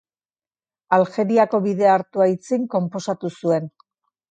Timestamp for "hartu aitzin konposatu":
1.97-3.35